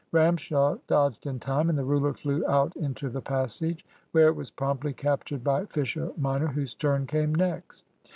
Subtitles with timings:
[0.11, 4.49] Ramshaw dodged in time, and the ruler flew out into the passage, where it was
[4.49, 7.83] promptly captured by Fisher minor, whose turn came next.